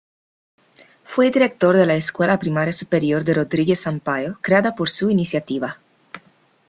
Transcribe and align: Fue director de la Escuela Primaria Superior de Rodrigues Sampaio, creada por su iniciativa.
Fue 1.03 1.29
director 1.29 1.75
de 1.77 1.85
la 1.85 1.93
Escuela 1.93 2.39
Primaria 2.39 2.73
Superior 2.73 3.23
de 3.23 3.35
Rodrigues 3.35 3.81
Sampaio, 3.81 4.39
creada 4.41 4.73
por 4.73 4.89
su 4.89 5.11
iniciativa. 5.11 5.77